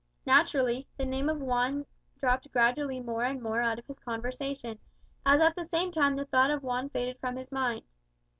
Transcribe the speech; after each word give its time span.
Naturally, 0.25 0.87
the 0.97 1.05
name 1.05 1.29
of 1.29 1.39
Juan 1.43 1.85
dropped 2.17 2.51
gradually 2.51 2.99
more 2.99 3.23
and 3.23 3.39
more 3.39 3.61
out 3.61 3.77
of 3.77 3.85
his 3.85 3.99
conversation; 3.99 4.79
as 5.27 5.39
at 5.39 5.53
the 5.55 5.63
same 5.63 5.91
time 5.91 6.15
the 6.15 6.25
thought 6.25 6.49
of 6.49 6.63
Juan 6.63 6.89
faded 6.89 7.19
from 7.19 7.35
his 7.35 7.51
mind. 7.51 7.83